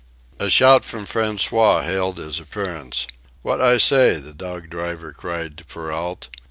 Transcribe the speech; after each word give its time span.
A 0.39 0.49
shout 0.49 0.83
from 0.83 1.05
François 1.05 1.83
hailed 1.83 2.17
his 2.17 2.39
appearance. 2.39 3.05
"Wot 3.43 3.61
I 3.61 3.77
say?" 3.77 4.15
the 4.17 4.33
dog 4.33 4.67
driver 4.67 5.13
cried 5.13 5.59
to 5.59 5.63
Perrault. 5.63 6.27